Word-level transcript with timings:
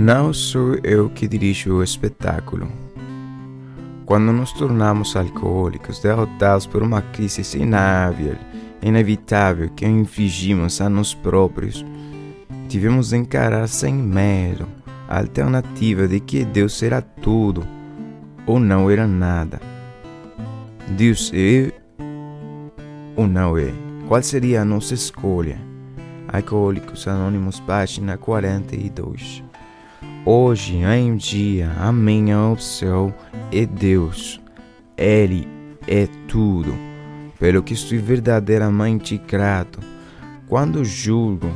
Não 0.00 0.32
sou 0.32 0.78
eu 0.82 1.10
que 1.10 1.28
dirijo 1.28 1.74
o 1.74 1.82
espetáculo. 1.82 2.66
Quando 4.06 4.32
nos 4.32 4.50
tornamos 4.50 5.14
alcoólicos, 5.14 5.98
derrotados 5.98 6.66
por 6.66 6.82
uma 6.82 7.02
crise 7.02 7.58
inável, 7.58 8.34
inevitável 8.80 9.68
que 9.68 9.86
infligimos 9.86 10.80
a 10.80 10.88
nós 10.88 11.12
próprios, 11.12 11.84
tivemos 12.66 13.10
de 13.10 13.18
encarar 13.18 13.68
sem 13.68 13.92
medo 13.92 14.66
a 15.06 15.18
alternativa 15.18 16.08
de 16.08 16.18
que 16.18 16.46
Deus 16.46 16.82
era 16.82 17.02
tudo 17.02 17.62
ou 18.46 18.58
não 18.58 18.88
era 18.88 19.06
nada. 19.06 19.60
Deus 20.96 21.30
é 21.34 21.70
ou 23.14 23.26
não 23.26 23.58
é? 23.58 23.70
Qual 24.08 24.22
seria 24.22 24.62
a 24.62 24.64
nossa 24.64 24.94
escolha? 24.94 25.60
Alcoólicos 26.26 27.06
Anônimos, 27.06 27.60
página 27.60 28.16
42. 28.16 29.49
Hoje, 30.26 30.76
em 30.76 31.16
dia, 31.16 31.72
a 31.78 31.90
minha 31.90 32.38
opção 32.42 33.12
é 33.50 33.64
Deus. 33.64 34.38
Ele 34.94 35.48
é 35.88 36.06
tudo, 36.28 36.74
pelo 37.38 37.62
que 37.62 37.72
estou 37.72 37.98
verdadeiramente 37.98 39.16
grato. 39.16 39.80
Quando 40.46 40.84
julgo 40.84 41.48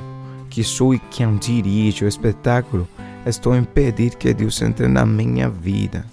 que 0.48 0.64
sou 0.64 0.98
quem 1.10 1.36
dirige 1.36 2.06
o 2.06 2.08
espetáculo, 2.08 2.88
estou 3.26 3.52
a 3.52 3.58
impedir 3.58 4.14
que 4.16 4.32
Deus 4.32 4.62
entre 4.62 4.88
na 4.88 5.04
minha 5.04 5.50
vida. 5.50 6.06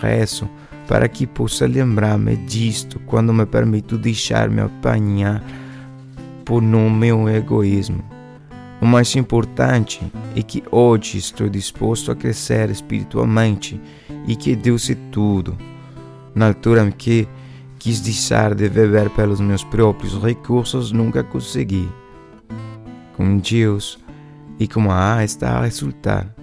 Rezo 0.00 0.50
para 0.88 1.08
que 1.08 1.28
possa 1.28 1.64
lembrar-me 1.64 2.34
disto 2.34 2.98
quando 3.06 3.32
me 3.32 3.46
permito 3.46 3.96
deixar-me 3.96 4.62
apanhar 4.62 5.40
por 6.44 6.60
no 6.60 6.90
meu 6.90 7.28
egoísmo. 7.28 8.02
O 8.82 8.84
mais 8.84 9.14
importante 9.14 10.00
é 10.34 10.42
que 10.42 10.60
hoje 10.68 11.16
estou 11.16 11.48
disposto 11.48 12.10
a 12.10 12.16
crescer 12.16 12.68
espiritualmente 12.68 13.80
e 14.26 14.34
que 14.34 14.56
Deus 14.56 14.90
é 14.90 14.96
tudo. 15.12 15.56
Na 16.34 16.48
altura 16.48 16.84
em 16.84 16.90
que 16.90 17.28
quis 17.78 18.00
deixar 18.00 18.56
de 18.56 18.68
viver 18.68 19.08
pelos 19.10 19.40
meus 19.40 19.62
próprios 19.62 20.20
recursos, 20.20 20.90
nunca 20.90 21.22
consegui. 21.22 21.88
Com 23.16 23.38
Deus 23.38 24.00
e 24.58 24.66
com 24.66 24.90
a 24.90 25.18
A 25.18 25.24
está 25.24 25.58
a 25.58 25.62
resultar. 25.62 26.34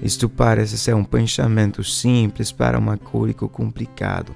Isto 0.00 0.28
parece 0.28 0.78
ser 0.78 0.94
um 0.94 1.02
pensamento 1.02 1.82
simples 1.82 2.52
para 2.52 2.78
um 2.78 2.88
alcoólico 2.88 3.48
complicado. 3.48 4.32